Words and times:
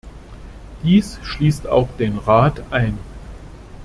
Dies 0.81 1.19
schließt 1.21 1.67
auch 1.67 1.87
den 1.99 2.17
Rat 2.17 2.63
ein. 2.71 2.97